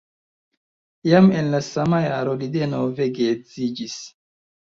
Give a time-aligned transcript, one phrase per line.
[1.09, 4.01] Jam en la sama jaro li denove geedziĝis.